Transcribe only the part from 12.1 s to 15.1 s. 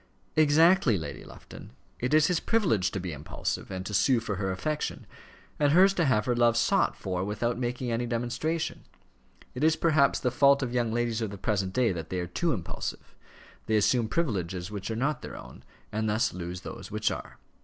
are too impulsive. They assume privileges which are